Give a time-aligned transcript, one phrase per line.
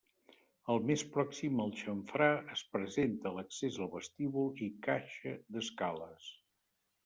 [0.75, 6.35] Al més pròxim al xamfrà es presenta l'accés al vestíbul i caixa d'escales.